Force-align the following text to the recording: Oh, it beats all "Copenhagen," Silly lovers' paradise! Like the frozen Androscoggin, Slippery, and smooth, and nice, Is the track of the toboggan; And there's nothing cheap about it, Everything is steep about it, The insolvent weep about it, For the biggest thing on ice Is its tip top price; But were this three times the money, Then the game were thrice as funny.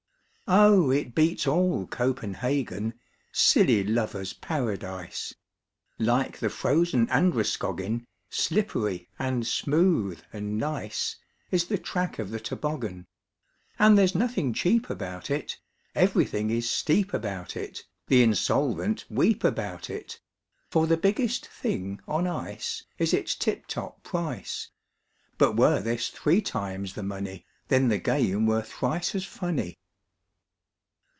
Oh, 0.53 0.89
it 0.91 1.15
beats 1.15 1.47
all 1.47 1.87
"Copenhagen," 1.87 2.95
Silly 3.31 3.85
lovers' 3.85 4.33
paradise! 4.33 5.33
Like 5.97 6.39
the 6.39 6.49
frozen 6.49 7.09
Androscoggin, 7.09 8.05
Slippery, 8.29 9.07
and 9.17 9.47
smooth, 9.47 10.19
and 10.33 10.57
nice, 10.57 11.15
Is 11.51 11.67
the 11.67 11.77
track 11.77 12.19
of 12.19 12.31
the 12.31 12.39
toboggan; 12.41 13.05
And 13.79 13.97
there's 13.97 14.13
nothing 14.13 14.51
cheap 14.51 14.89
about 14.89 15.31
it, 15.31 15.57
Everything 15.95 16.49
is 16.49 16.69
steep 16.69 17.13
about 17.13 17.55
it, 17.55 17.85
The 18.07 18.21
insolvent 18.21 19.05
weep 19.09 19.45
about 19.45 19.89
it, 19.89 20.19
For 20.69 20.85
the 20.85 20.97
biggest 20.97 21.47
thing 21.47 22.01
on 22.09 22.27
ice 22.27 22.83
Is 22.97 23.13
its 23.13 23.35
tip 23.35 23.67
top 23.67 24.03
price; 24.03 24.67
But 25.37 25.55
were 25.55 25.79
this 25.79 26.09
three 26.09 26.41
times 26.41 26.93
the 26.95 27.03
money, 27.03 27.45
Then 27.69 27.87
the 27.87 27.97
game 27.99 28.45
were 28.47 28.61
thrice 28.63 29.15
as 29.15 29.23
funny. 29.23 29.77